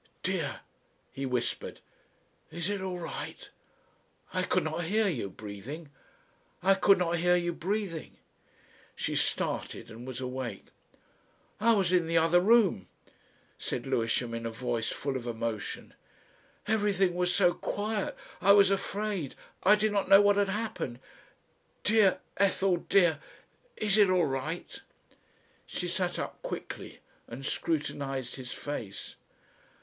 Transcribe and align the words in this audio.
"Dear," 0.23 0.61
he 1.11 1.27
whispered, 1.27 1.79
"Is 2.49 2.71
it 2.71 2.81
all 2.81 2.97
right? 2.97 3.47
I... 4.33 4.39
I 4.39 4.43
could 4.45 4.63
not 4.63 4.85
hear 4.85 5.07
you 5.07 5.29
breathing. 5.29 5.89
I 6.63 6.73
could 6.73 6.97
not 6.97 7.17
hear 7.19 7.35
you 7.35 7.53
breathing." 7.53 8.17
She 8.95 9.15
started 9.15 9.91
and 9.91 10.07
was 10.07 10.19
awake. 10.19 10.69
"I 11.59 11.73
was 11.73 11.93
in 11.93 12.07
the 12.07 12.17
other 12.17 12.39
room," 12.39 12.87
said 13.59 13.85
Lewisham 13.85 14.33
in 14.33 14.47
a 14.47 14.49
voice 14.49 14.89
full 14.89 15.15
of 15.15 15.27
emotion. 15.27 15.93
"Everything 16.67 17.13
was 17.13 17.31
so 17.31 17.53
quiet, 17.53 18.17
I 18.41 18.53
was 18.53 18.71
afraid 18.71 19.35
I 19.61 19.75
did 19.75 19.91
not 19.91 20.09
know 20.09 20.19
what 20.19 20.37
had 20.37 20.49
happened. 20.49 20.99
Dear 21.83 22.21
Ethel 22.37 22.77
dear. 22.77 23.19
Is 23.77 23.99
it 23.99 24.09
all 24.09 24.25
right?" 24.25 24.81
She 25.67 25.87
sat 25.87 26.17
up 26.17 26.41
quickly 26.41 27.01
and 27.27 27.45
scrutinised 27.45 28.37
his 28.37 28.51
face. 28.51 29.15